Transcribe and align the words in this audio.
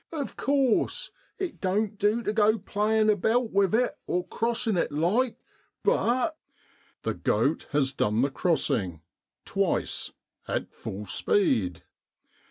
"Of 0.11 0.35
course, 0.35 1.11
it 1.37 1.61
don't 1.61 1.99
do 1.99 2.23
to 2.23 2.33
go 2.33 2.57
playing 2.57 3.11
about 3.11 3.51
with 3.51 3.75
it, 3.75 3.99
or 4.07 4.25
crossing 4.27 4.75
it 4.75 4.91
like, 4.91 5.37
but 5.83 6.39
""The 7.03 7.13
goat 7.13 7.67
has 7.69 7.91
done 7.93 8.23
the 8.23 8.31
crossing. 8.31 9.01
Twice— 9.45 10.11
at 10.47 10.73
full 10.73 11.05
speed." 11.05 11.83